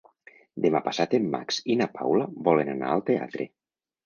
Demà 0.63 0.79
passat 0.87 1.13
en 1.17 1.27
Max 1.35 1.59
i 1.75 1.75
na 1.83 1.89
Paula 1.99 2.27
volen 2.49 2.73
anar 2.75 2.91
al 2.97 3.05
teatre. 3.13 3.49